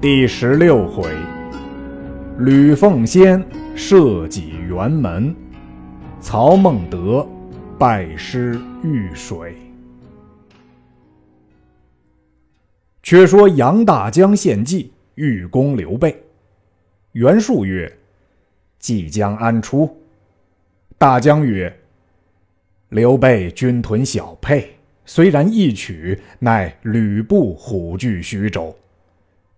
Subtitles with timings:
[0.00, 1.10] 第十六回，
[2.38, 5.34] 吕奉先设己辕门，
[6.20, 7.26] 曹孟德
[7.76, 9.56] 拜师遇水。
[13.02, 16.16] 却说杨大江献计，欲攻刘备。
[17.10, 17.92] 袁术曰
[18.78, 20.00] ：“即将安出？”
[20.96, 21.76] 大江曰
[22.90, 28.72] ：“刘备军屯小沛，虽然易取，乃吕布虎踞徐州。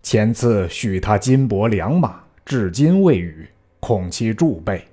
[0.03, 3.47] 前次许他金帛良马，至今未与，
[3.79, 4.83] 恐其助备。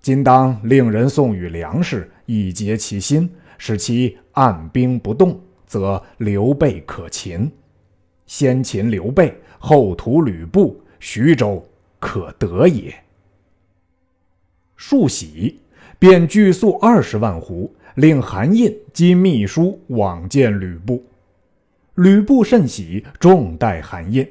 [0.00, 7.50] 今当令人送与粮食，以结其心，使其按兵不动，则刘备可擒。”
[8.26, 11.64] 先擒刘备，后屠吕布，徐州
[11.98, 12.94] 可得也。
[14.76, 15.60] 数喜，
[15.98, 21.02] 便具粟二十万斛，令韩印及秘书往见吕布。
[21.98, 24.26] 吕布甚喜，重待韩印。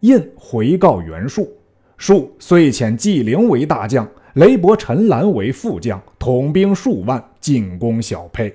[0.00, 1.56] 印回告袁术，
[1.96, 8.52] 术遂遣纪灵为大将，雷伯、陈兰为副将，统兵数万，进攻小沛。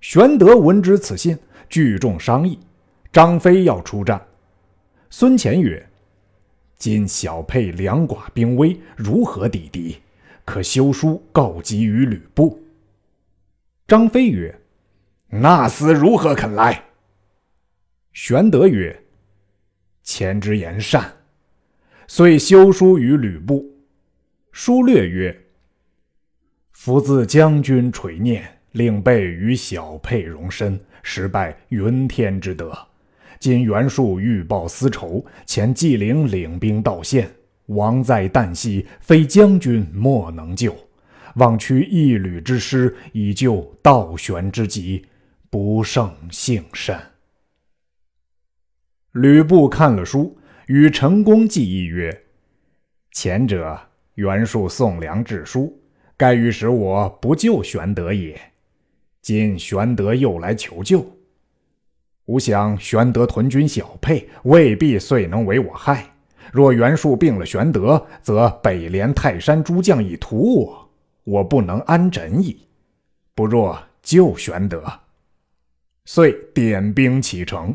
[0.00, 2.58] 玄德闻之此信，聚众商议。
[3.12, 4.18] 张飞要出战，
[5.10, 5.86] 孙乾曰
[6.78, 9.98] ：“今小沛两寡兵微，如何抵敌？
[10.46, 12.58] 可修书告急于吕布。”
[13.86, 14.58] 张飞曰
[15.28, 16.84] ：“那厮如何肯来？”
[18.12, 19.04] 玄德曰
[20.04, 21.10] ：“前之言善。”
[22.06, 23.74] 遂修书于吕布。
[24.50, 25.46] 书略曰
[26.72, 32.76] ：“夫自将军垂念，令备与小沛容身，实拜云天之德。”
[33.40, 37.28] 今袁术欲报私仇，前纪灵领兵到县，
[37.66, 40.76] 亡在旦夕，非将军莫能救。
[41.36, 45.06] 望取一旅之师，以救道玄之急，
[45.48, 46.94] 不胜幸甚。
[49.12, 52.22] 吕布看了书，与陈宫计议曰
[53.12, 53.78] ：“前者
[54.14, 55.78] 袁术送粮致书，
[56.16, 58.40] 盖欲使我不救玄德也。
[59.20, 61.06] 今玄德又来求救。”
[62.24, 66.14] 吾想玄德屯军小沛，未必遂能为我害。
[66.50, 70.90] 若袁术病了玄德，则北连泰山诸将以屠我，
[71.24, 72.66] 我不能安枕矣。
[73.34, 74.90] 不若救玄德，
[76.06, 77.74] 遂点兵启程。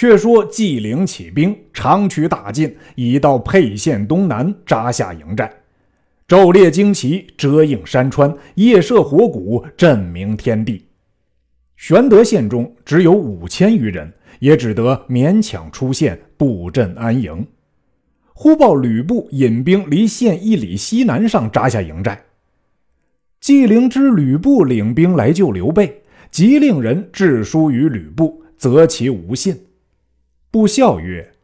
[0.00, 5.52] 却说纪灵起兵，长驱大进，已到沛县东南，扎下营寨，
[6.28, 10.84] 昼列旌旗，遮映山川，夜射火鼓，震鸣天地。
[11.76, 17.44] 玄德县中只有五千余人，也只得勉强出县布阵安营。
[18.32, 22.22] 忽报吕布引兵离县一里西南上扎下营寨。
[23.40, 29.58] 纪灵知吕布领兵来救刘备，即令人致书于吕布，责其无信。
[30.50, 31.34] 不笑曰：“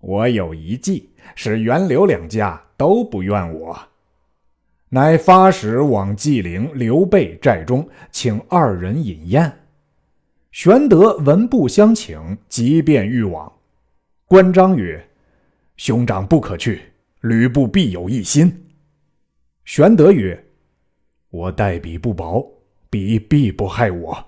[0.00, 3.78] 我有一计，使袁刘两家都不怨我。”
[4.90, 9.52] 乃发使往纪灵、刘备寨中，请二人饮宴。
[10.52, 13.52] 玄德闻不相请，即便欲往。
[14.26, 15.08] 关张曰
[15.76, 16.82] ：“兄长不可去，
[17.20, 18.66] 吕布必有一心。”
[19.64, 20.44] 玄德曰
[21.30, 22.44] ：“我待彼不薄，
[22.88, 24.26] 彼必不害我。”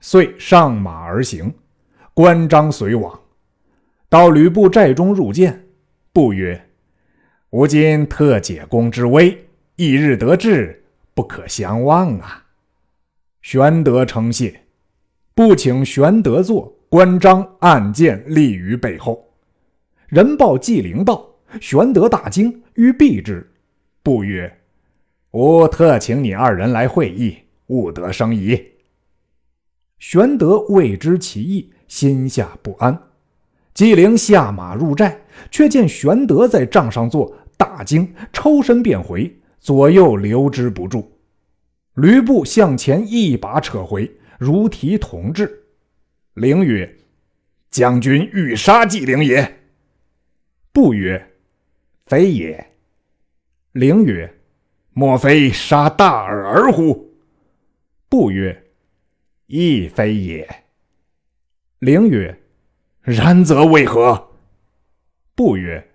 [0.00, 1.52] 遂上马而行。
[2.14, 3.20] 关张随往，
[4.08, 5.66] 到吕布寨中入见，
[6.12, 6.68] 不曰
[7.50, 10.84] ：“吾今特解公之危。”一日得志，
[11.14, 12.44] 不可相忘啊！
[13.40, 14.60] 玄德称谢，
[15.34, 16.76] 不请玄德坐。
[16.90, 19.32] 关张暗箭立于背后。
[20.08, 21.26] 人报纪灵道，
[21.60, 23.48] 玄德大惊，欲避之。
[24.02, 24.58] 不曰
[25.30, 27.38] ：“吾特请你二人来会议，
[27.68, 28.60] 勿得生疑。”
[30.00, 32.96] 玄德未知其意，心下不安。
[33.74, 35.20] 纪灵下马入寨，
[35.50, 39.36] 却见玄德在帐上坐，大惊，抽身便回。
[39.58, 41.18] 左右留之不住，
[41.94, 45.64] 吕布向前一把扯回，如提铜制。
[46.34, 46.96] 灵曰
[47.70, 49.60] ：“将军欲杀纪灵也？”
[50.72, 51.32] 不曰
[52.06, 52.72] ：“非也。”
[53.72, 54.32] 灵曰
[54.94, 57.12] ：“莫非杀大耳儿乎？”
[58.08, 58.64] 不曰
[59.48, 60.48] ：“亦非也。”
[61.80, 62.38] 灵曰
[63.00, 64.28] ：“然则为何？”
[65.34, 65.88] 不曰。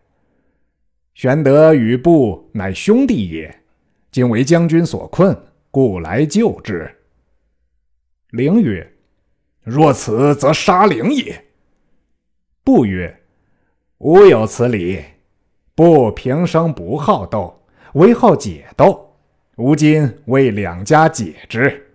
[1.14, 3.62] 玄德与布乃兄弟也，
[4.12, 5.38] 今为将军所困，
[5.70, 6.92] 故来救之。
[8.32, 8.96] 灵曰
[9.62, 11.46] ：“若此，则杀灵也。”
[12.66, 13.22] 不曰
[14.00, 15.04] ：“吾有此理。
[15.76, 19.16] 布平生不好斗，唯好解斗。
[19.58, 21.92] 吾今为两家解之。”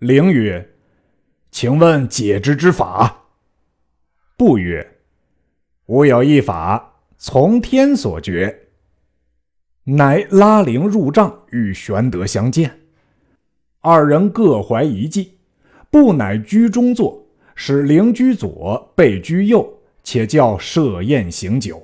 [0.00, 0.66] 灵曰
[1.50, 3.24] ：“请问解之之法？”
[4.36, 4.98] 不曰
[5.86, 8.66] ：“吾有一法，从天所决。”
[9.84, 12.78] 乃拉铃入帐，与玄德相见。
[13.80, 15.38] 二人各怀一计，
[15.90, 21.82] 不乃居中坐，使灵居左，备居右，且叫设宴行酒。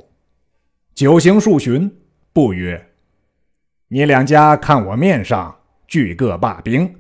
[0.95, 1.91] 酒行数巡，
[2.33, 2.91] 不曰
[3.89, 5.57] ：“你两家看我面上，
[5.87, 6.95] 俱各罢兵。”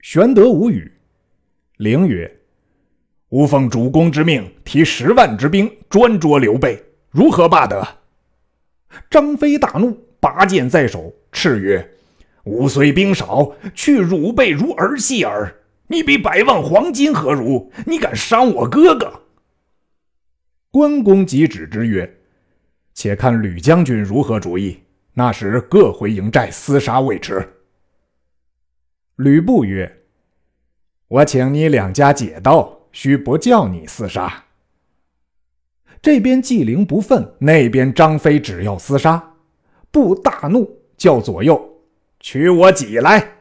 [0.00, 0.91] 玄德无语。
[1.78, 2.40] 灵曰
[3.30, 7.86] ：“吾奉主公之命，提十万之兵专捉刘备，如何罢得？”
[9.10, 11.92] 张飞大怒，拔剑在手，叱曰
[12.44, 15.54] ：“吾虽兵少，却汝辈如儿戏耳。
[15.88, 17.72] 你比百万黄金何如？
[17.86, 19.22] 你敢伤我哥哥？”
[20.70, 22.18] 关公即止之曰
[22.94, 24.78] ：“且看吕将军如何主意。
[25.14, 27.46] 那时各回营寨厮杀未迟。”
[29.16, 30.00] 吕布曰
[31.12, 34.44] ：“我请你两家解斗，须不叫你厮杀。”
[36.00, 39.34] 这边纪灵不忿，那边张飞只要厮杀。
[39.90, 41.82] 布大怒，叫左右
[42.18, 43.34] 取我戟来。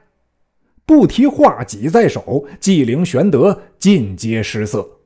[0.86, 5.00] 不提画戟在手，纪灵、玄德尽皆失色。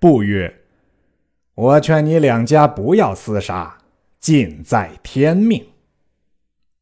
[0.00, 0.52] 不曰
[1.54, 3.78] ：“我劝你两家不要厮杀，
[4.18, 5.64] 尽在天命。”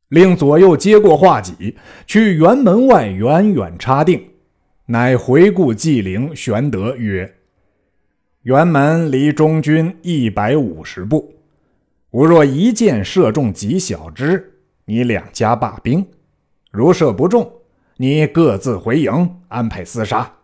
[0.09, 4.30] 令左右接过画戟，去辕门外远远插定，
[4.91, 7.37] 乃回顾纪灵、玄德曰。
[8.43, 11.33] 辕门离中军一百五十步，
[12.11, 16.03] 吾若一箭射中几小之，你两家罢兵；
[16.73, 17.53] 如射不中，
[17.99, 20.39] 你各自回营，安排厮杀。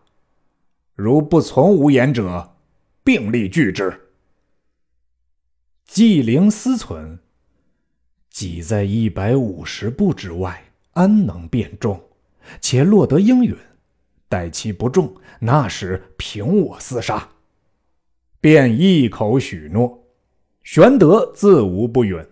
[0.95, 2.55] 如不从吾言者，
[3.03, 3.99] 并力拒之。
[5.85, 7.17] 纪灵思忖：
[8.29, 12.01] 己在一百五十步之外，安能便中？
[12.61, 13.53] 且落得应允，
[14.29, 17.29] 待其不中，那时凭我厮杀。
[18.39, 20.05] 便一口许诺，
[20.63, 22.23] 玄德自无不允。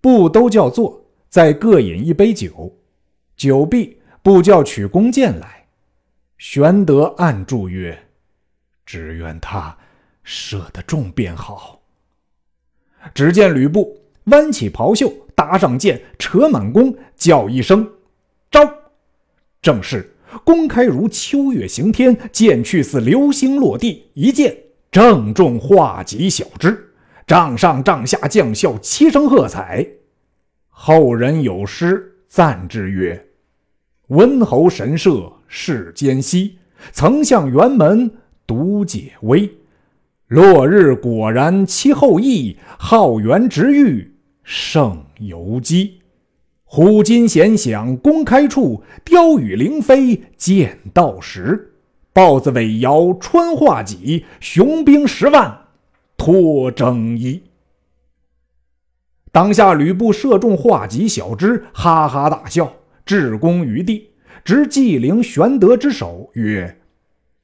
[0.00, 2.78] 不都叫坐，再各饮一杯酒。
[3.36, 5.66] 酒毕，不叫取弓箭来。
[6.38, 8.06] 玄德暗祝曰
[8.84, 9.76] ：“只愿他
[10.22, 11.80] 射得中便好。”
[13.14, 17.90] 只见吕布弯起袍袖，搭上箭，扯满弓，叫一声
[18.50, 18.60] ：“招！”
[19.62, 24.56] 正是弓开如秋月行天，箭去似流星落地，一箭。
[24.90, 26.92] 正中画戟小枝，
[27.26, 29.84] 帐上帐下将校齐声喝彩。
[30.68, 33.26] 后人有诗赞之曰
[34.08, 36.58] ：“温侯神射世间稀，
[36.92, 38.08] 曾向辕门
[38.46, 39.50] 独解危。
[40.28, 44.14] 落日果然其后羿，浩元直欲
[44.44, 46.00] 胜游击。
[46.74, 51.72] 虎金弦响弓开处，雕羽灵飞箭到时。”
[52.12, 55.66] 豹子尾摇穿画戟，雄兵十万
[56.16, 57.44] 脱征衣。
[59.30, 62.72] 当下吕布射中画戟小枝，哈哈大笑，
[63.06, 64.10] 置弓于地，
[64.44, 66.80] 执纪灵、玄德之手，曰：“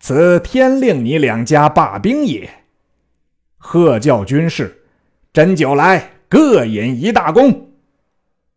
[0.00, 2.50] 此天令你两家罢兵也。”
[3.58, 4.82] 喝叫军士
[5.32, 7.69] 斟酒来，各饮一大功。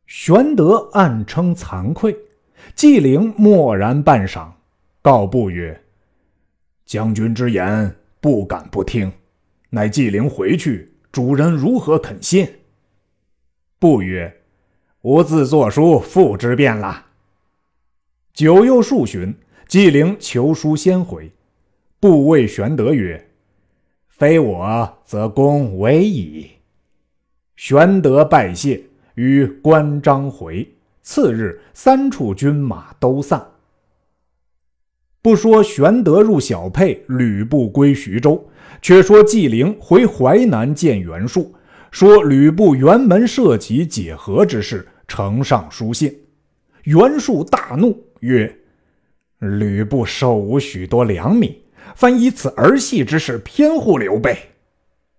[0.06, 2.16] 玄德暗称惭愧，
[2.76, 4.52] 纪灵默然半晌，
[5.02, 5.82] 告布曰。
[6.86, 9.12] 将军之言不敢不听，
[9.70, 12.48] 乃纪灵回去，主人如何肯信？
[13.80, 14.42] 不曰
[15.02, 17.08] ：“吾自作书付之便了。”
[18.34, 19.36] 久又数旬，
[19.68, 21.32] 纪灵求书先回，
[22.00, 23.30] 不谓玄德曰
[24.10, 26.52] ：“非我，则公为矣。”
[27.56, 28.84] 玄德拜谢，
[29.16, 30.68] 与关张回。
[31.02, 33.46] 次日，三处军马都散。
[35.22, 38.50] 不说玄德入小沛，吕布归徐州，
[38.82, 41.54] 却说纪灵回淮南见袁术，
[41.92, 46.14] 说吕布辕门射戟解和之事，呈上书信。
[46.84, 48.54] 袁术大怒，曰
[49.40, 51.64] ：“吕布受吾许多粮米，
[51.96, 54.38] 反以此儿戏之事偏护刘备，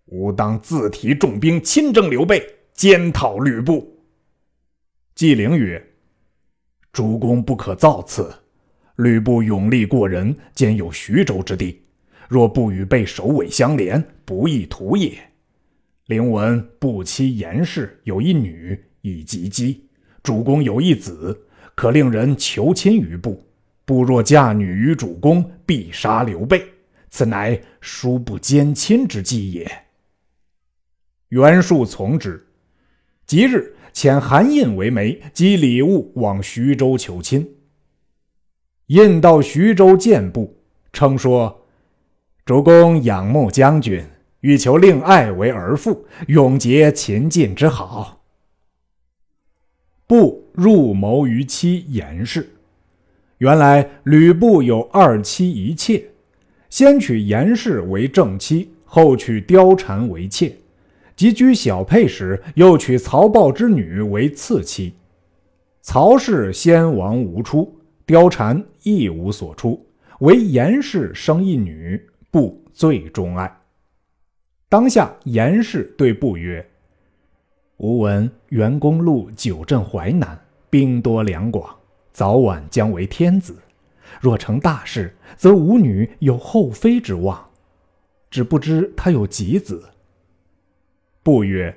[0.06, 4.04] 吾当自提重兵亲征刘备，监讨吕布。”
[5.16, 5.82] 纪灵曰
[6.92, 8.34] ：“主公不可造次。”
[8.96, 11.82] 吕布勇力过人，兼有徐州之地，
[12.28, 15.18] 若不与备首尾相连，不易图也。
[16.06, 19.80] 灵闻不期严氏有一女，以及姬；
[20.22, 23.44] 主公有一子，可令人求亲于布。
[23.84, 26.64] 布若嫁女于主公，必杀刘备，
[27.10, 29.68] 此乃殊不兼亲之计也。
[31.30, 32.46] 袁术从之，
[33.26, 37.48] 即日遣韩印为媒，及礼物往徐州求亲。
[38.88, 40.58] 印到徐州见布，
[40.92, 41.64] 称说
[42.44, 44.04] ：“主公仰慕将军，
[44.40, 48.20] 欲求令爱为儿妇，永结秦晋之好。
[50.06, 52.50] 布入谋于妻严氏。
[53.38, 56.04] 原来吕布有二妻一妾，
[56.68, 60.54] 先娶严氏为正妻，后娶貂蝉为妾。
[61.16, 64.94] 及居小沛时，又娶曹豹之女为次妻。
[65.80, 69.86] 曹氏先王无出，貂蝉亦无所出，
[70.20, 73.60] 唯严氏生一女，布最钟爱。
[74.68, 76.66] 当下严氏对布曰
[77.78, 81.74] ：“吾闻袁公路久镇淮南，兵多粮广。”
[82.14, 83.56] 早晚将为天子，
[84.20, 87.44] 若成大事，则吾女有后妃之望。
[88.30, 89.82] 只不知他有几子。
[91.24, 91.76] 不曰：“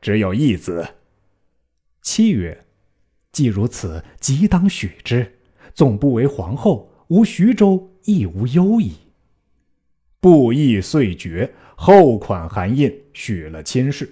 [0.00, 0.86] 只有一子。”
[2.02, 2.64] 妻曰
[3.32, 5.38] ：“既如此，即当许之。
[5.74, 8.92] 纵不为皇后，吾徐州亦无忧矣。”
[10.20, 14.08] 布义遂决，后款韩印，许了亲事。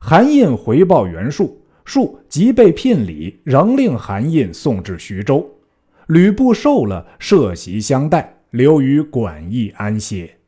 [0.00, 1.60] 韩印回报袁术。
[1.84, 5.58] 术即被聘礼，仍令韩印送至徐州。
[6.06, 10.38] 吕布受了，设席相待，留于馆驿安歇。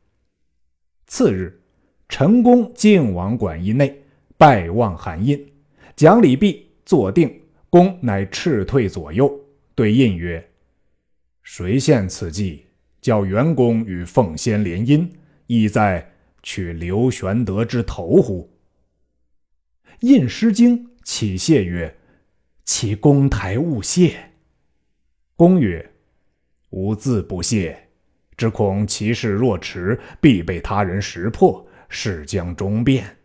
[1.07, 1.61] 次日，
[2.17, 3.93] 陈宫进往馆驿内，
[4.37, 5.51] 拜望韩印，
[5.97, 7.41] 讲礼毕，坐定。
[7.69, 9.37] 公乃斥退左右，
[9.75, 10.49] 对印曰
[11.43, 12.67] ：“谁献此计，
[13.01, 15.05] 叫袁公与凤仙联姻，
[15.47, 16.09] 意在
[16.41, 18.49] 取刘玄德之头乎？”
[19.99, 20.91] 印失惊。
[21.03, 21.97] 启谢曰
[22.63, 24.15] ：“其公台勿谢。”
[25.35, 25.91] 公曰
[26.71, 27.89] ：“吾自不谢，
[28.37, 33.17] 只恐其事若迟，必被他人识破，事将终变。”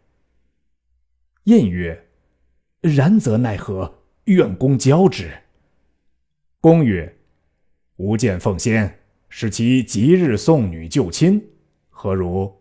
[1.44, 2.06] 印曰
[2.80, 4.02] ：“然则奈何？
[4.24, 5.30] 愿公教之。”
[6.60, 7.16] 公曰
[7.96, 11.42] ：“吾见奉先，使其即日送女就亲，
[11.88, 12.60] 何如？”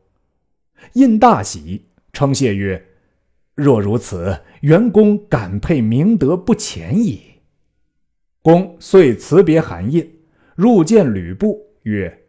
[0.93, 2.85] 印大喜，称谢曰。
[3.53, 7.21] 若如此，袁公感佩明德不浅矣。
[8.41, 10.09] 公遂辞别韩印，
[10.55, 12.25] 入见吕布，曰：“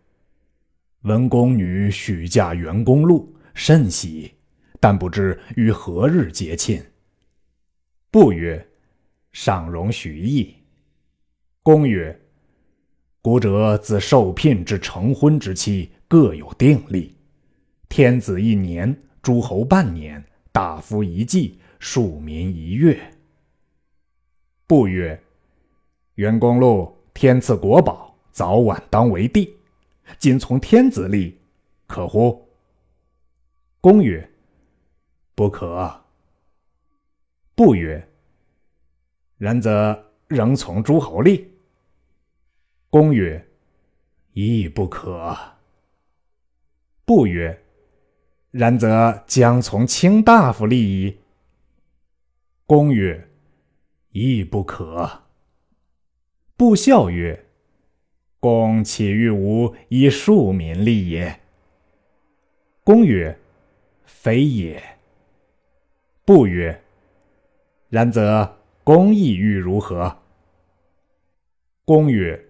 [1.03, 4.33] 闻公女许嫁袁公路，甚喜，
[4.79, 6.83] 但不知于何日结亲。”
[8.11, 8.69] 不曰
[9.33, 10.55] ：“尚容许意。”
[11.63, 12.21] 公曰
[13.23, 17.17] ：“古者自受聘至成婚之期，各有定例。
[17.89, 23.01] 天子一年，诸侯半年。”大夫一季，庶民一月。
[24.67, 25.23] 不曰：
[26.17, 29.55] 袁公禄天赐国宝，早晚当为帝。
[30.19, 31.39] 今从天子立，
[31.87, 32.50] 可乎？
[33.81, 34.31] 公曰：
[35.35, 36.05] 不可。
[37.55, 38.09] 不曰：
[39.39, 41.51] 然则仍从诸侯立。
[42.91, 43.47] 公曰：
[44.33, 45.37] 亦不可。
[47.05, 47.61] 不曰。
[48.51, 51.19] 然则将从卿大夫立矣。
[52.67, 53.29] 公曰
[54.11, 55.23] ：“亦不可。”
[56.57, 57.47] 不孝曰
[58.41, 61.41] ：“公岂欲吾以庶民立也？”
[62.83, 63.39] 公曰
[64.13, 64.83] ：“非也。”
[66.27, 66.83] 不曰
[67.89, 70.19] ：“然则公亦欲如何？”
[71.85, 72.49] 公曰：“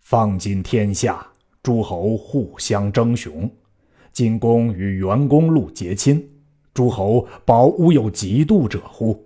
[0.00, 1.26] 方今天下
[1.62, 3.50] 诸侯互相争雄。”
[4.12, 6.28] 今公与袁公路结亲，
[6.74, 9.24] 诸侯保吾有嫉妒者乎？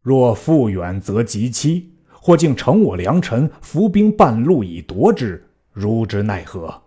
[0.00, 6.82] 若复远则及妻，或竟乘我良臣，伏兵半路以夺之，如之奈何？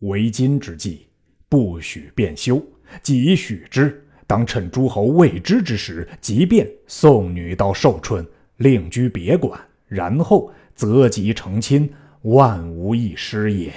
[0.00, 1.07] 为今之计，
[1.48, 2.62] 不许变休。
[3.02, 8.26] 即许之，当趁诸侯未知之时，即便送女到寿春，
[8.56, 13.72] 另居别馆，然后择吉成亲，万无一失也。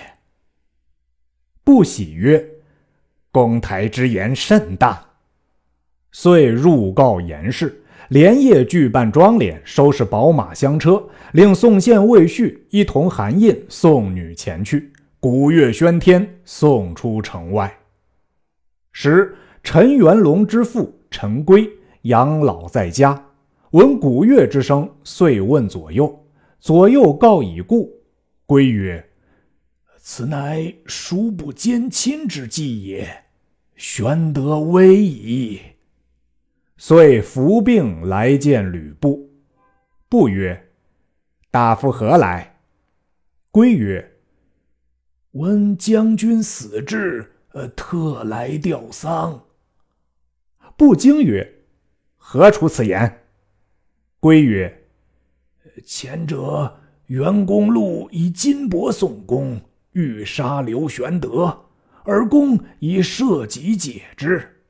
[1.63, 2.43] 不喜曰
[3.31, 4.97] ：“公台之言甚当。”
[6.11, 11.01] 遂入告严氏，连夜具办妆奁，收拾宝马香车，
[11.33, 14.90] 令宋宪、魏续一同韩印送女前去，
[15.21, 17.71] 鼓乐喧天，送出城外。
[18.91, 21.69] 时陈元龙之父陈规
[22.01, 23.23] 养老在家，
[23.69, 26.25] 闻鼓乐之声，遂问左右。
[26.59, 28.01] 左右告已故，
[28.47, 29.07] 规曰。
[29.99, 33.25] 此乃叔不兼亲之计也，
[33.75, 35.61] 玄德危矣。
[36.77, 39.29] 遂伏病来见吕布，
[40.09, 40.71] 布曰
[41.51, 42.57] ：“大夫何来？”
[43.51, 44.10] 归曰
[45.31, 47.31] ：“闻将军死至，
[47.75, 49.45] 特来吊丧。”
[50.77, 51.63] 不惊曰
[52.17, 53.23] ：“何出此言？”
[54.19, 54.83] 归曰
[55.85, 59.61] ：“前者袁公路以金帛送公。”
[59.93, 61.65] 欲杀刘玄德，
[62.05, 64.61] 而公以社稷解之。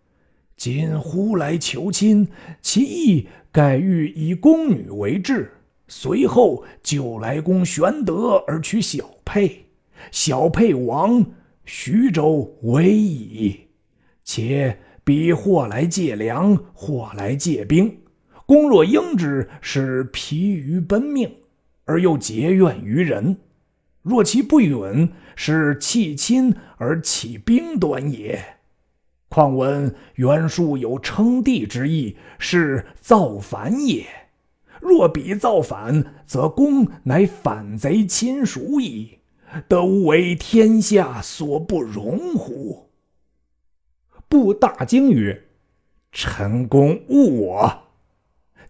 [0.58, 2.27] 今忽来求亲，
[2.60, 5.51] 其意盖欲以宫女为质。
[5.88, 9.63] 随后就来攻玄德，而取小沛。
[10.10, 11.25] 小沛亡，
[11.65, 13.60] 徐州危矣。
[14.24, 18.00] 且彼或来借粮，或来借兵。
[18.46, 21.31] 公若应之，是疲于奔命，
[21.86, 23.36] 而又结怨于人；
[24.01, 28.39] 若其不允，是弃亲而起兵端也。
[29.29, 34.05] 况闻袁术有称帝之意，是造反也。
[34.81, 39.20] 若彼造反，则公乃反贼亲属矣，
[39.67, 42.89] 得无为天下所不容乎？
[44.27, 45.43] 布大惊曰
[46.12, 47.84] ：“陈公误我！”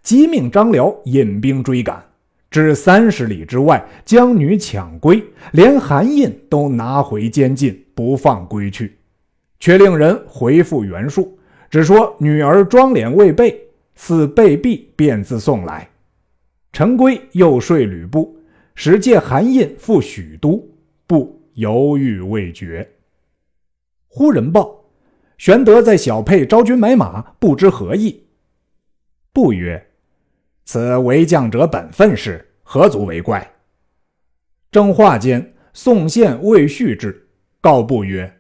[0.02, 2.04] 即命张辽引兵追赶，
[2.50, 8.98] 至三十里之外，将女抢归，连韩印都拿回监禁，不放归去，
[9.60, 11.38] 却令人回复袁术，
[11.70, 13.62] 只说女儿装脸未备，
[13.94, 15.88] 似被毙，便自送来。
[16.74, 18.36] 陈规又说吕布，
[18.74, 20.68] 使借韩印赴许都，
[21.12, 22.90] 不犹豫未决。
[24.08, 24.86] 忽人报，
[25.38, 28.28] 玄德在小沛招军买马，不知何意。
[29.34, 29.88] 不曰
[30.64, 33.56] ：“此为将者本分事，何足为怪？”
[34.72, 37.28] 正话间，宋宪、魏续至，
[37.60, 38.38] 告不曰：“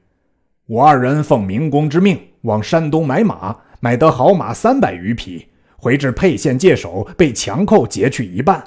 [0.68, 8.64] 我二人奉明公之命，往山东买马，买得好马三百余匹。”回至沛县界首，被强寇劫去一半。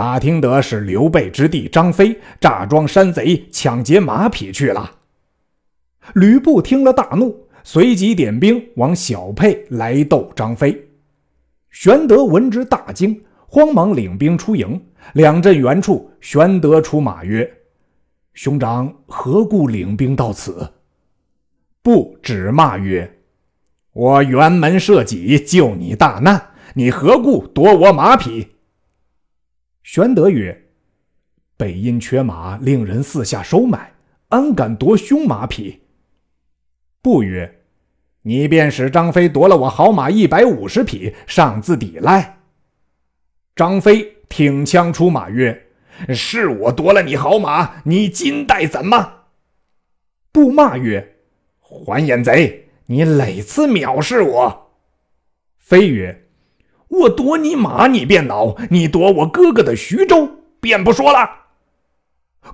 [0.00, 4.90] 打听得是刘备之弟张飞诈装山贼，抢劫马匹去了。
[6.14, 10.88] 吕布听了大怒，随即点兵往小沛来斗张飞。
[11.68, 14.80] 玄德闻之大惊，慌忙领兵出营。
[15.12, 17.58] 两阵远处，玄德出马曰
[18.32, 20.66] ：“兄长何故领兵到此？”
[21.84, 23.18] 布只骂曰。
[23.92, 28.48] 我辕门射戟救你大难，你何故夺我马匹？
[29.92, 30.68] 玄德曰
[31.58, 33.92] ：“北因缺马，令人四下收买，
[34.28, 35.80] 安敢夺兄马匹？”
[37.02, 37.62] 不曰
[38.22, 42.38] ：“你便使张飞夺了我好马一百五十匹，上自抵赖。”
[43.56, 45.60] 张飞挺枪出马曰
[46.14, 49.24] ：“是我夺了你好马，你今待怎么？”
[50.30, 51.16] 不骂曰
[51.58, 54.70] ：“还眼贼！”你累次藐视我。
[55.58, 56.28] 飞曰
[56.90, 60.28] ：“我夺你马，你便恼；你夺我哥哥的徐州，
[60.60, 61.28] 便不说了。”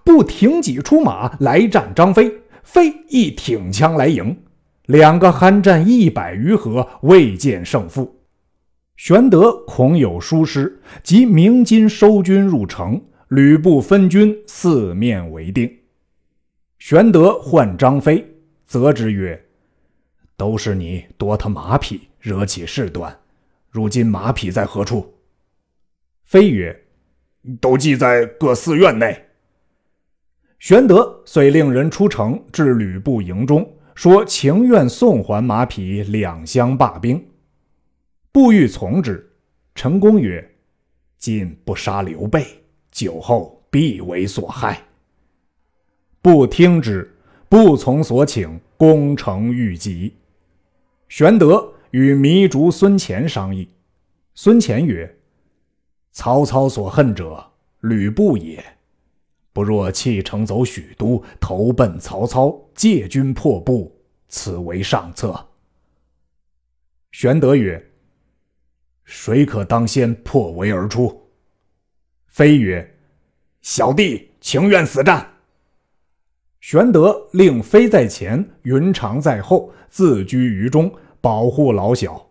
[0.05, 4.37] 不挺戟出马来战张飞，飞亦挺枪来迎，
[4.87, 8.21] 两个酣战一百余合，未见胜负。
[8.97, 15.71] 玄德恐有疏失，即鸣金收军入城，吕布分军四面围定。
[16.79, 18.27] 玄德唤张飞，
[18.67, 19.47] 责之曰：
[20.37, 23.17] 都是你夺他马匹，惹起事端。
[23.77, 25.19] 如今马匹在何处？
[26.25, 26.75] 飞曰
[27.61, 29.27] ：“都记在各寺院内。”
[30.59, 37.23] 玄德遂令人出城至吕布营中，说情愿送还马匹，两相罢兵。
[38.33, 39.31] 布欲从之，
[39.75, 40.57] 陈宫曰
[41.19, 42.47] ：“今不杀刘备，
[42.91, 44.83] 酒后必为所害。”
[46.23, 47.15] 不听之，
[47.51, 50.17] 不从所请，攻城欲急。
[51.11, 53.67] 玄德与糜竺孙乾商议，
[54.35, 55.19] 孙乾曰
[56.13, 57.43] ：“曹操所恨者
[57.81, 58.63] 吕布也，
[59.55, 65.49] 不若弃城走许都，投奔曹操，借军破布，此为上策。”
[67.13, 67.83] 玄德曰
[69.07, 71.31] ：“谁可当先破围而出？”
[72.29, 72.99] 飞曰
[73.63, 75.27] ：“小弟情愿死战。”
[76.61, 80.95] 玄德令飞在前，云长在后，自居于中，
[81.27, 82.25] 保护老小。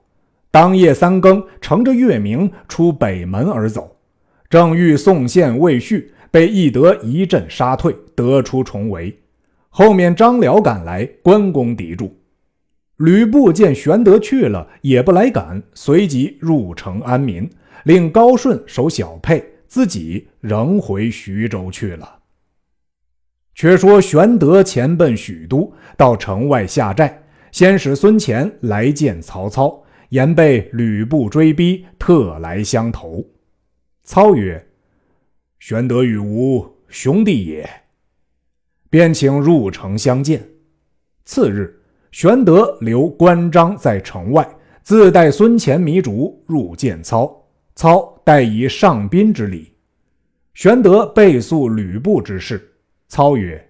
[0.51, 3.97] 当夜三更，乘着月明出北门而走，
[4.49, 9.13] 正遇宋宪、魏续，被翼德一阵杀退，得出重围。
[9.67, 12.15] 后面张辽赶来，关公敌住。
[12.95, 17.49] 吕布见玄德去了，也不来赶，随即入城安民，
[17.83, 22.19] 令高顺守小沛，自己仍回徐州去了。
[23.55, 27.24] 却说玄德前奔许都，到城外下寨，
[27.55, 33.25] 先使孙乾来见曹操，言被吕布追逼，特来相投。
[34.03, 34.61] 操曰
[35.59, 37.65] ：“玄德与吾兄弟也。”
[38.91, 40.45] 便请入城相见。
[41.23, 41.73] 次日，
[42.11, 44.45] 玄德留关张在城外，
[44.83, 47.41] 自带孙乾、糜竺入见操。
[47.73, 49.71] 操待以上宾之礼。
[50.55, 52.69] 玄德备诉吕布之事。
[53.07, 53.65] 操曰：“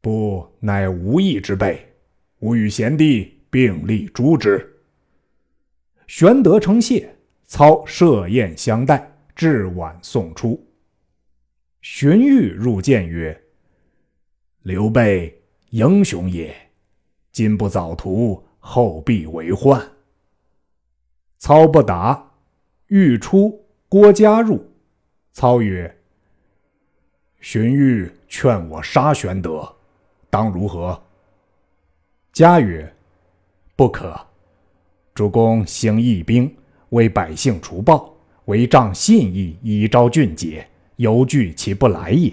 [0.00, 1.84] 不乃无义之辈，
[2.40, 4.74] 吾与贤弟并力诛之。”
[6.06, 10.64] 玄德称谢，操设宴相待，至晚送出。
[11.82, 13.42] 荀彧入见曰
[14.62, 16.54] ：“刘备英雄也，
[17.32, 19.80] 今不早图，后必为患。”
[21.38, 22.32] 操不答。
[22.88, 24.64] 欲出，郭嘉入。
[25.32, 25.96] 操曰
[27.40, 29.76] ：“荀彧劝我杀玄德，
[30.30, 31.02] 当如何？”
[32.36, 32.86] 家曰
[33.74, 34.14] ：“不可。
[35.14, 36.54] 主公兴义兵，
[36.90, 42.30] 为百姓除暴，为仗信义，以昭俊杰，犹惧其不来也。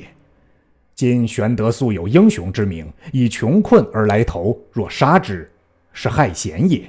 [0.94, 5.50] 今玄德素有英雄之名，以穷困而来投，若杀之，
[5.94, 6.82] 是害贤也。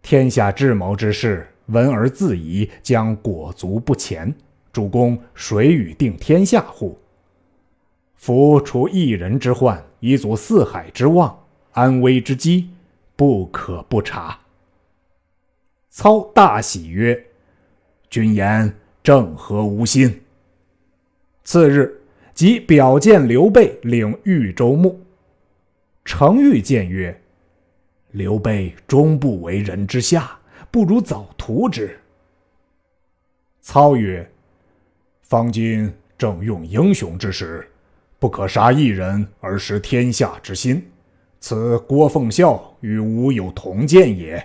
[0.00, 4.34] 天下智谋之士。”闻而自疑，将裹足不前。
[4.72, 6.98] 主公谁与定天下乎？
[8.16, 11.38] 夫除一人之患，以阻四海之望，
[11.78, 12.70] 安危之机，
[13.14, 14.36] 不可不察。
[15.88, 17.26] 操大喜曰
[18.10, 20.22] ：“君言正合吾心。”
[21.44, 22.00] 次日，
[22.34, 25.00] 即表见刘备领豫州牧。
[26.04, 27.22] 程昱见曰
[28.10, 30.36] ：“刘备终不为人之下。”
[30.72, 31.96] 不如早图之。
[33.60, 34.28] 操曰
[35.22, 37.66] ：“方今正用英雄之时，
[38.18, 40.84] 不可杀一人而失天下之心。
[41.40, 44.44] 此郭奉孝与吾有同见也。”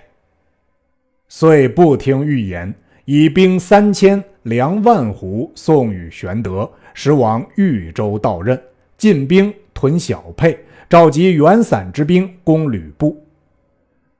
[1.28, 2.72] 遂不听预言，
[3.06, 8.60] 以兵三千、粮万斛送与玄德，使往豫州到任，
[8.96, 13.20] 进兵屯小沛，召集元散之兵攻吕布。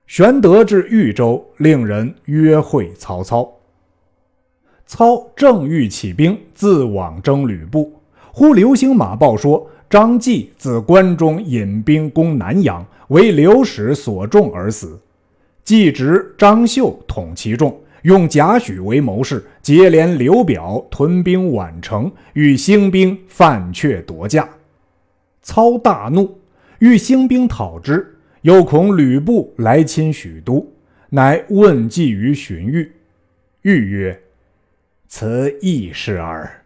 [0.06, 3.50] 玄德至豫州，令人约会曹操。
[4.86, 7.92] 操正欲起兵自往征吕布，
[8.32, 14.98] 忽流星马报说张继自关中引兵攻南阳，为刘使所中而死。
[15.62, 24.48] 继侄张绣统其众，用贾诩为谋士，结连刘表屯兵宛城，欲兴兵犯阙夺驾。
[25.42, 26.40] 操大怒，
[26.80, 28.16] 欲兴兵讨之。
[28.42, 30.72] 又恐吕布来侵许都，
[31.10, 32.88] 乃问计于荀彧。
[33.62, 34.20] 彧曰
[35.06, 36.64] ：“此易事耳。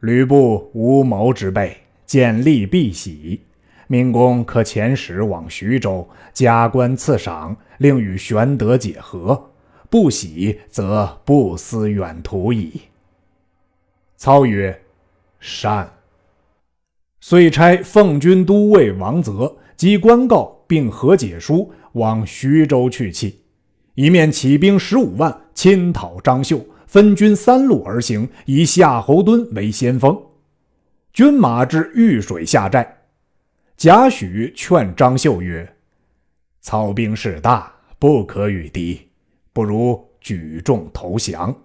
[0.00, 1.74] 吕布无谋之辈，
[2.06, 3.40] 见利必喜。
[3.88, 9.50] 明公可遣使往徐州，加官赐赏，令与玄德解和。
[9.90, 12.80] 不喜，则不思远图矣。”
[14.16, 14.82] 操曰
[15.38, 15.92] ：“善。”
[17.20, 20.56] 遂差奉军都尉王泽及官告。
[20.68, 23.32] 并和解书往徐州去讫，
[23.94, 30.20] 一面起兵十五万侵讨张绣，分军三路而行，以夏侯惇为先锋。
[31.16, 33.04] 军马至豫水下寨，
[33.74, 35.76] 贾诩劝张绣曰
[36.60, 39.08] ：“操兵势大，不可与敌，
[39.54, 41.58] 不如举众投降。”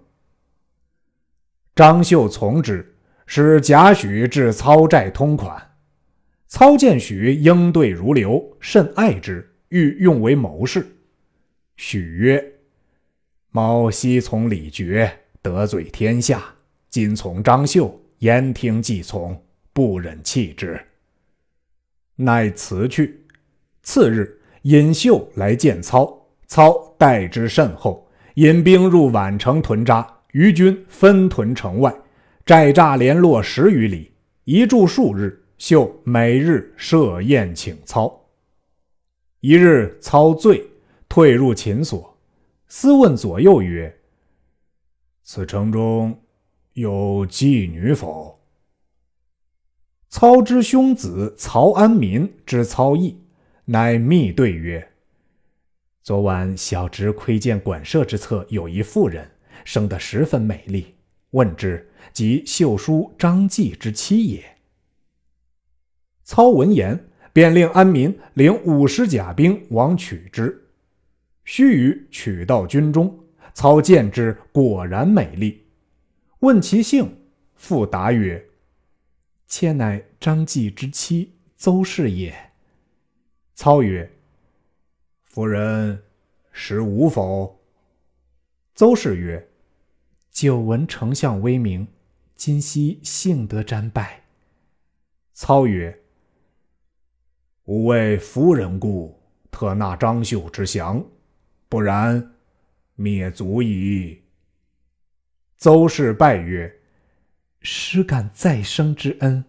[1.76, 5.74] 张绣从之，使贾诩至操寨通款。
[6.48, 10.96] 操见许应对如流，甚爱之，欲用为谋士。
[11.76, 12.54] 许曰
[13.52, 15.12] ：“某昔从李傕，
[15.42, 16.42] 得罪天下，
[16.88, 20.80] 今从张绣，言听计从，不忍弃之。”
[22.14, 23.26] 乃辞去。
[23.82, 31.92] 次日，尹秀来见操，操待之甚厚，引兵入宛城屯扎，余军分屯城外，
[32.46, 34.12] 寨栅连络十余里，
[34.44, 35.38] 一住数日。
[35.58, 38.28] 秀每日设宴请操。
[39.40, 40.64] 一日，操醉，
[41.08, 42.18] 退入寝所，
[42.66, 43.96] 思问左右曰
[45.22, 46.20] ：“此城中
[46.74, 48.40] 有妓女否？”
[50.08, 53.18] 操之兄子曹安民知操意，
[53.64, 54.92] 乃密对曰
[56.02, 59.30] ：“昨晚小侄窥见馆舍之侧有一妇人，
[59.64, 60.94] 生得十分美丽。
[61.30, 64.44] 问之，即秀叔张继之妻也。”
[66.24, 70.68] 操闻言，便令安民领五十甲兵往取之。
[71.44, 73.18] 须臾，取到军中。
[73.54, 75.61] 操见之，果然美丽。
[76.42, 77.18] 问其姓，
[77.54, 78.48] 复答曰
[79.46, 82.50] ：“妾乃张继之妻邹氏也。”
[83.54, 84.10] 操曰
[85.22, 86.02] ：“夫人
[86.50, 87.60] 识吾否？”
[88.74, 89.50] 邹氏曰
[90.32, 91.86] ：“久闻丞相威名，
[92.34, 94.24] 今夕幸得瞻拜。”
[95.32, 95.96] 操曰：
[97.66, 99.16] 吾为夫人故，
[99.52, 101.04] 特纳张绣之降，
[101.68, 102.34] 不然，
[102.96, 104.21] 灭族矣。
[105.62, 106.80] 邹氏拜曰
[107.62, 109.44] ：“实感再生之恩。”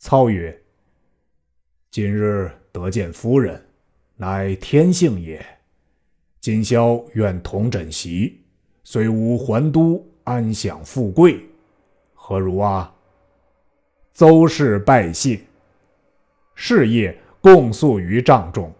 [0.00, 0.58] 操曰
[1.92, 3.62] ：“今日得见夫人，
[4.16, 5.44] 乃天幸也。
[6.40, 8.40] 今宵愿同枕席，
[8.84, 11.44] 虽无还都，安享富贵，
[12.14, 12.90] 何如啊？
[14.14, 15.42] 邹氏拜谢。
[16.54, 18.72] 是夜共宿于帐中。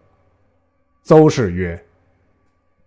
[1.02, 1.86] 邹氏曰：“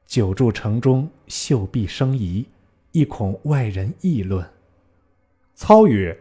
[0.07, 2.43] 久住城中，秀婢生疑，
[2.91, 4.45] 亦恐外人议论。”
[5.55, 6.17] 操曰：“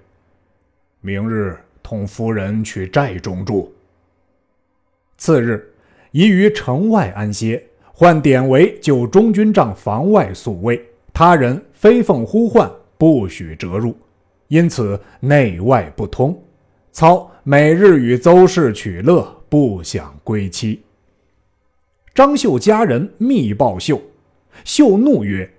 [1.00, 3.72] 明日同夫人去寨中住。”
[5.18, 5.72] 次日，
[6.10, 7.62] 宜于城外安歇。
[7.98, 13.96] 唤典韦就中军帐房外宿卫，他人飞凤呼唤，不许折入，
[14.48, 16.38] 因此内外不通。
[16.92, 20.82] 操每日与邹氏取乐，不想归期。
[22.14, 23.98] 张绣家人密报绣，
[24.62, 25.50] 绣怒曰：“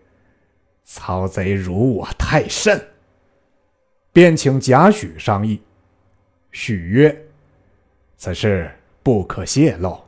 [0.90, 2.82] 曹贼辱我太甚！”
[4.14, 5.62] 便请贾诩商议。
[6.52, 7.26] 许曰
[8.18, 8.72] ：“此事
[9.04, 10.00] 不可泄露。”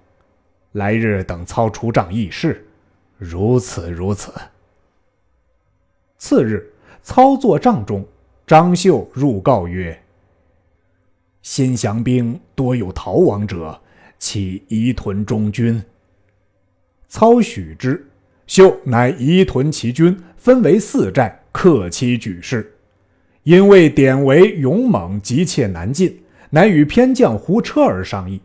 [0.74, 2.66] 来日等操出帐议事，
[3.18, 4.34] 如此如此。
[6.18, 8.08] 次日，操坐帐中，
[8.48, 10.02] 张绣入告曰
[11.42, 13.82] ：“新降兵多有逃亡者，
[14.18, 15.84] 岂移屯中军？”
[17.10, 18.09] 操许之。
[18.50, 22.74] 秀乃移屯其军，分为四寨，克期举事。
[23.44, 28.42] 因为典韦勇猛，急切难进，乃与偏将胡车儿商议。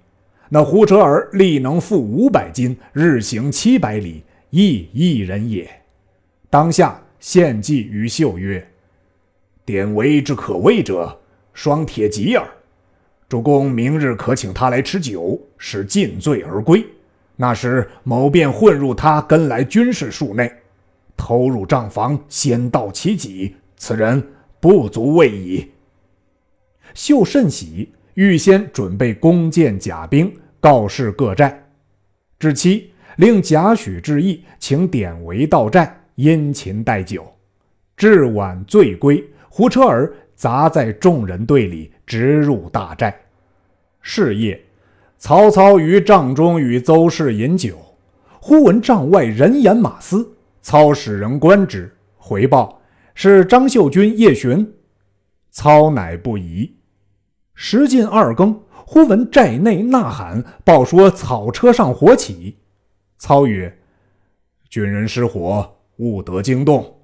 [0.50, 5.66] 那胡车儿力能负五百斤，日行七百里，亦一人也。
[6.50, 8.62] 当下献计于秀曰
[9.64, 11.18] ：“典韦之可畏者，
[11.54, 12.46] 双铁戟耳。
[13.26, 16.84] 主公明日可请他来吃酒，使尽醉而归。
[17.36, 20.52] 那时某便混入他跟来军士数内，
[21.16, 23.56] 偷入帐房，先盗其己。
[23.76, 24.26] 此人
[24.60, 25.70] 不足畏矣。”
[26.94, 30.32] 秀甚喜，预先准备弓箭甲兵。
[30.60, 31.62] 告示各寨，
[32.38, 37.30] 至期令贾诩致意，请典韦到寨殷勤待酒。
[37.98, 43.14] 至晚醉归，胡车儿杂在众人队里，直入大寨。
[44.00, 44.58] 是夜，
[45.18, 47.78] 曹操于帐中与邹氏饮酒，
[48.40, 50.36] 忽闻帐外人言马嘶。
[50.60, 52.80] 操使人观之，回报
[53.14, 54.74] 是张绣军夜巡。
[55.50, 56.74] 操乃不疑。
[57.54, 58.60] 时近二更。
[58.86, 62.58] 忽闻寨内呐喊，报说草车上火起。
[63.16, 63.78] 操曰
[64.68, 67.00] ：“军人失火，勿得惊动。”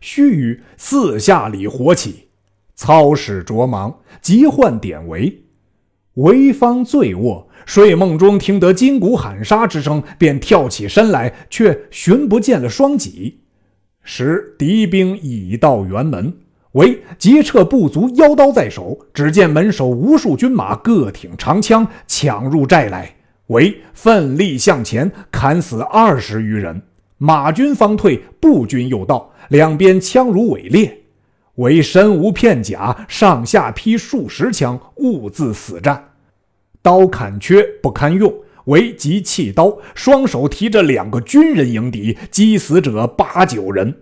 [0.00, 2.28] 须臾，四下里火起。
[2.76, 5.44] 操使着忙，急唤典韦。
[6.20, 13.40] 韦方醉卧，睡梦中听得金鼓喊杀之声，便跳起身来，却寻不见了双戟。
[14.02, 16.34] 时敌兵已到辕门。
[16.72, 18.98] 为急撤步卒，腰刀在手。
[19.14, 23.14] 只见门首无数军马，各挺长枪，抢入寨来。
[23.46, 26.82] 为奋力向前，砍死二十余人。
[27.16, 30.98] 马军方退，步军又到，两边枪如伪裂。
[31.54, 36.09] 为身无片甲，上下劈数十枪，兀自死战。
[36.82, 43.94] 刀砍缺不堪用，为即弃刀，双手提着两个军人迎敌，击死者八九人。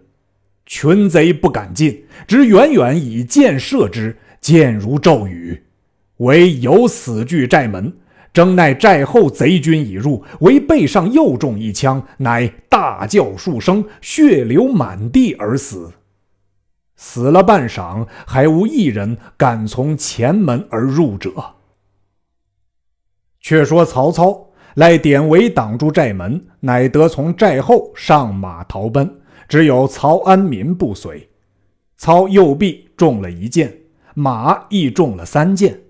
[0.67, 5.63] 群贼不敢进，只远远以箭射之，箭如骤雨。
[6.19, 7.93] 唯有死拒寨门，
[8.33, 15.93] 争奈寨后贼军已入，唯背上又中一枪，乃大叫数声，血流满地而死。
[16.97, 21.33] 死了半晌，还无一人敢从前门而入者。
[23.49, 29.11] 却说曹操赖典韦挡住寨门，乃得从寨后上马逃奔。
[29.49, 31.27] 只有曹安民不随，
[31.97, 33.75] 操右臂中了一箭，
[34.13, 35.81] 马亦中了三箭。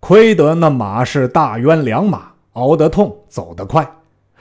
[0.00, 3.88] 亏得那马是大渊良马，熬得痛，走得快。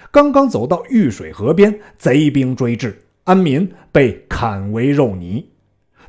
[0.09, 5.51] 刚刚走到玉水河边，贼兵追至，安民被砍为肉泥。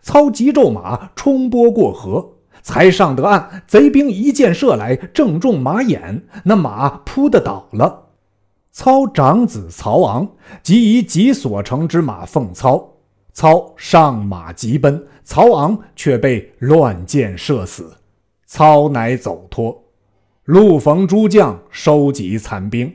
[0.01, 2.36] 操急骤马冲波过河，
[2.67, 8.09] 才上得岸，贼兵一箭射来，正中马眼，那马扑的倒了。
[8.73, 10.29] 操长子曹昂
[10.65, 12.95] 即以己所乘之马奉操，
[13.33, 17.97] 操上马急奔，曹昂却被乱箭射死，
[18.47, 19.85] 操乃走脱。
[20.43, 22.93] 路逢诸将收集残兵，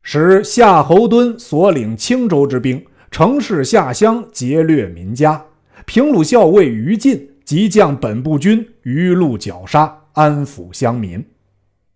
[0.00, 5.44] 使夏侯惇所领青州之兵，乘势下乡劫掠民家。
[5.84, 11.24] 平鲁校尉于禁即将本部军于路绞杀，安抚乡民。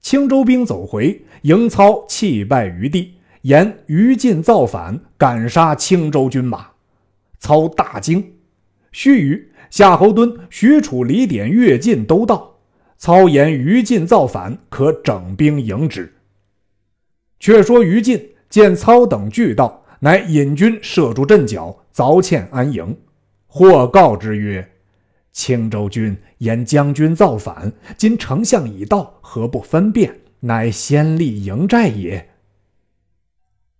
[0.00, 6.68] 青州兵走回，迎操弃败于地，言于禁造反，赶杀青州军马。
[7.38, 8.32] 操大惊。
[8.92, 12.56] 须臾，夏侯惇、许褚、李典、乐进都到。
[12.96, 16.10] 操言于禁造反，可整兵迎之。
[17.38, 22.96] 却说于禁见操等俱到，乃引军设住阵脚，凿堑安营。
[23.46, 24.66] 或告之曰
[25.32, 30.20] ：“青州军言将军造反，今丞相已到，何不分辨？
[30.40, 32.28] 乃先立营寨也。”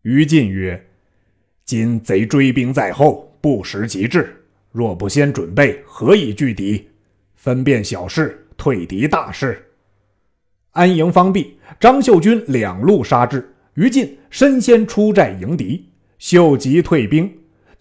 [0.02, 0.88] 于禁曰
[1.64, 6.88] ：“今贼追兵在后，不时即至，若不先准备，何以拒敌？
[7.36, 9.70] 分辨小事，退敌大事。”
[10.72, 17.30] 安营方毕，张秀军两路杀至，于禁身先出寨迎敌，秀吉退兵。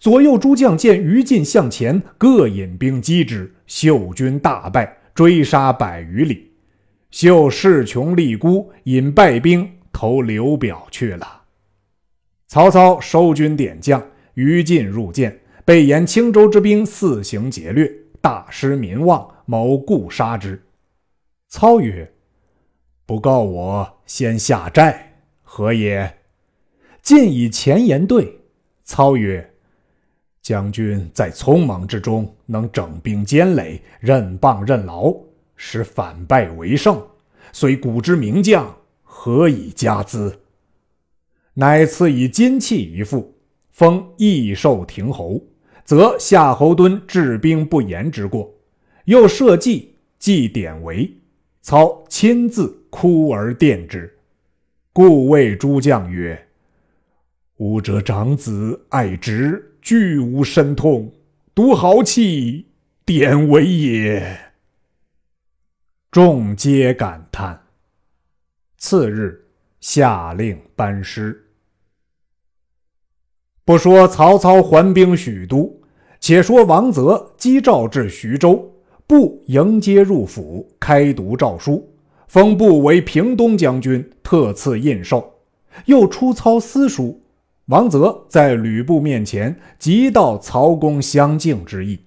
[0.02, 6.50] 左右诸将见于禁向前，各引兵击之，秀军大败，追杀百余里。
[7.12, 11.42] 秀势穷力孤，引败兵投刘表去了。
[12.48, 17.88] 曹操收军点将，于禁入见，被言青州之兵肆行劫掠，
[18.20, 20.60] 大失民望，谋故杀之。
[21.48, 22.12] 操曰
[23.06, 26.18] ：“不告我先下寨，何也？”
[27.02, 28.40] 晋以前言对。
[28.82, 29.48] 操曰。
[30.42, 35.14] 将军在匆忙之中能整兵坚垒，任棒任劳，
[35.54, 37.00] 使反败为胜，
[37.52, 40.36] 虽古之名将，何以加资？
[41.54, 43.32] 乃赐以金器一副，
[43.70, 45.40] 封益寿亭侯，
[45.84, 48.52] 则夏侯惇治兵不严之过，
[49.04, 51.08] 又设计祭典韦，
[51.60, 54.12] 操亲自哭而奠之，
[54.92, 56.48] 故谓诸将曰
[57.58, 61.12] ：“吾者长子爱直。”俱无身痛，
[61.56, 62.68] 独豪气
[63.04, 64.38] 典韦也。
[66.08, 67.60] 众皆感叹。
[68.78, 69.44] 次日，
[69.80, 71.48] 下令班师。
[73.64, 75.80] 不说曹操还兵许都，
[76.20, 78.72] 且说王泽击诏至徐州，
[79.08, 81.92] 不迎接入府，开读诏书，
[82.28, 85.24] 封部为平东将军，特赐印绶，
[85.86, 87.20] 又出操私书。
[87.66, 92.00] 王泽在吕布面前即道曹公相敬之意，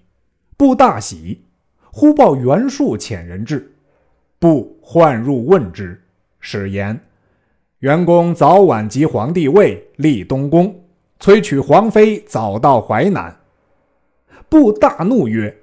[0.58, 1.46] 布大喜，
[1.91, 3.74] 忽报袁术遣人至，
[4.38, 6.02] 布唤入问之，
[6.39, 7.00] 使言
[7.80, 10.84] 袁公早晚即皇帝位，立东宫，
[11.20, 13.38] 催娶皇妃，早到淮南。
[14.50, 15.56] 布大怒曰：“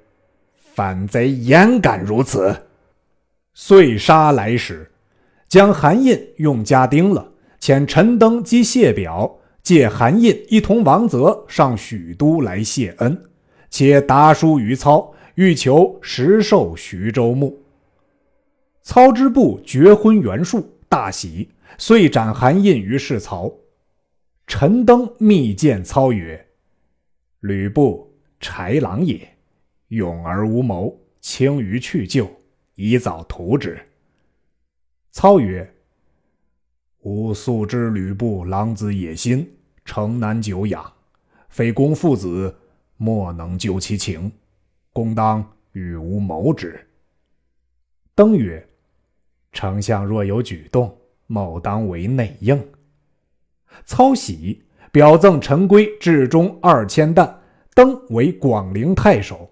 [0.73, 2.55] 反贼焉敢如此！”
[3.53, 4.91] 遂杀来使，
[5.47, 9.37] 将韩印用家丁了，遣陈登及谢表。
[9.63, 13.29] 借韩印一同王泽上许都来谢恩，
[13.69, 17.63] 且答书于操，欲求实授徐州牧。
[18.81, 23.49] 操之部绝婚袁术，大喜，遂斩韩印于市曹。
[24.47, 26.45] 陈登密见操曰
[27.39, 29.25] ：“吕布豺狼也，
[29.87, 32.29] 勇而无谋，轻于去就，
[32.75, 33.79] 宜早图之。”
[35.11, 35.73] 操曰。
[37.03, 40.93] 吾素知吕布狼子野心，城南久仰。
[41.49, 42.55] 非公父子，
[42.95, 44.31] 莫能究其情。
[44.93, 46.79] 公当与吾谋之。
[48.15, 48.65] 登曰
[49.51, 50.95] ：“丞相若有举动，
[51.27, 52.65] 某当为内应。”
[53.83, 57.41] 操喜，表赠陈规至中二千担，
[57.73, 59.51] 登为广陵太守。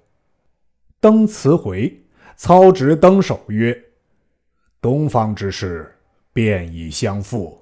[1.01, 2.01] 登辞回，
[2.37, 3.77] 操执登守曰
[4.79, 5.93] ：“东方之事。”
[6.33, 7.59] 便已相负，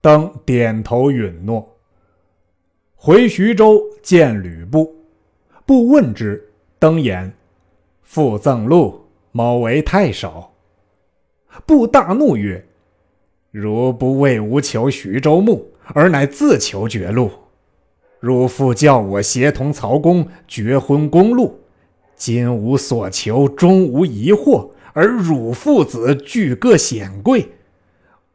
[0.00, 1.76] 登点头允诺。
[2.96, 4.94] 回徐州见吕布，
[5.64, 7.32] 布问之，登言
[8.02, 9.00] ：“父赠禄，
[9.32, 10.50] 某为太守。”
[11.64, 12.66] 布大怒曰
[13.52, 17.30] ：“如不为吾求徐州牧，而乃自求绝路。
[18.18, 21.60] 汝父叫我协同曹公绝婚公路，
[22.16, 27.48] 今无所求，终无疑惑，而汝父子俱各显贵。”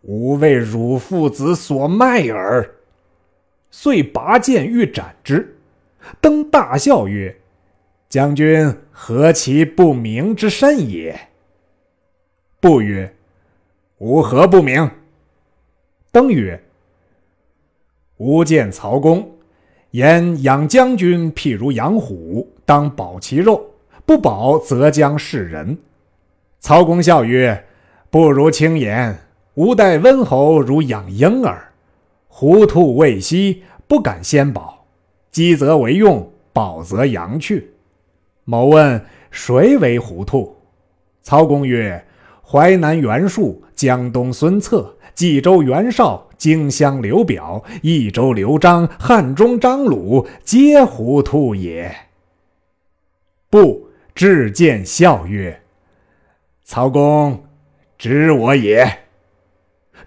[0.07, 2.69] 吾为汝父子所卖耳，
[3.71, 5.57] 遂拔剑欲斩之。
[6.21, 7.35] 登大笑曰
[8.07, 11.19] ：“将军何其不明之甚也！”
[12.61, 13.15] 不曰
[13.97, 14.91] ：“吾何不明？”
[16.13, 16.63] 登曰
[18.17, 19.35] ：“吾见曹公
[19.89, 23.73] 言养将军譬如养虎，当保其肉，
[24.05, 25.75] 不保则将噬人。”
[26.61, 27.65] 曹公笑曰
[28.11, 29.17] ：“不如轻言。”
[29.55, 31.71] 吾待温侯如养婴儿，
[32.27, 34.85] 糊涂未息，不敢先保。
[35.31, 37.71] 饥则为用，饱则扬去。
[38.43, 39.01] 某问
[39.31, 40.57] 谁为糊涂？
[41.21, 42.05] 曹公曰：
[42.45, 51.95] 淮南袁术、江东孙策、冀州袁绍、荆襄刘表、益州刘璋、汉中张鲁，皆糊涂也。
[53.49, 55.61] 不，至见笑曰：
[56.65, 57.41] 曹公
[57.97, 59.04] 知我也。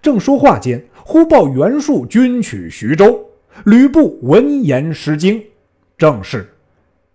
[0.00, 3.24] 正说话间，忽报袁术军取徐州。
[3.64, 5.42] 吕布闻言失惊，
[5.96, 6.48] 正是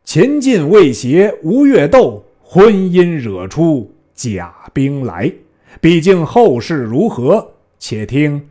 [0.04, 5.32] 秦晋未协吴越斗，婚姻惹出假兵来。
[5.80, 8.50] 毕竟后事如何，且听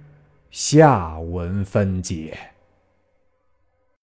[0.50, 2.51] 下文分解。